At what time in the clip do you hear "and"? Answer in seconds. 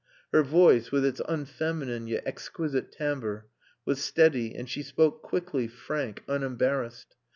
4.55-4.67